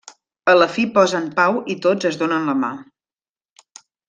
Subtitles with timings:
[0.53, 2.73] A la fi posen pau i tots es donen la mà.